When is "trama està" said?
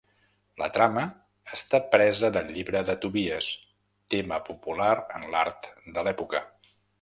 0.77-1.79